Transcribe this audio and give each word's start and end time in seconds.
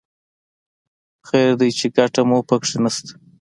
خیر 1.27 1.51
دی 1.59 1.69
چې 1.79 1.85
ګټه 1.97 2.21
مو 2.29 2.37
په 2.49 2.55
کې 2.63 2.75
نه 2.83 2.89
شته. 2.95 3.11